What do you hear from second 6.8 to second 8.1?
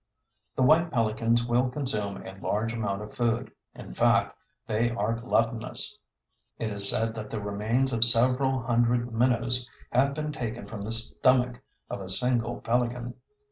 said that the remains of